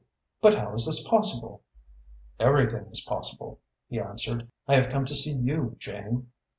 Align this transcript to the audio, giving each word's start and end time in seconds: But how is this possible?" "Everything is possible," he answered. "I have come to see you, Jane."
But 0.41 0.55
how 0.55 0.73
is 0.73 0.87
this 0.87 1.07
possible?" 1.07 1.61
"Everything 2.39 2.87
is 2.91 3.01
possible," 3.05 3.59
he 3.87 3.99
answered. 3.99 4.47
"I 4.67 4.73
have 4.73 4.89
come 4.89 5.05
to 5.05 5.13
see 5.13 5.33
you, 5.33 5.75
Jane." 5.77 6.31